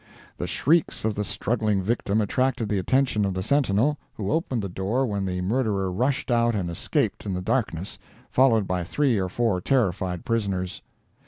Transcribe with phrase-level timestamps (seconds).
[0.39, 4.67] The shrieks of the struggling victim attracted the attention of the sentinel, who opened the
[4.67, 7.99] door, when the murderer rushed out and escaped in the darkness,
[8.31, 10.81] followed by three or four terrified prisoners.